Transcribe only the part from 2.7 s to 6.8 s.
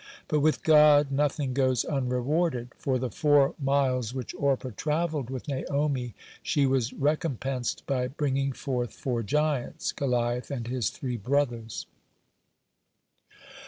For the four miles which Orpah travelled with Naomi, she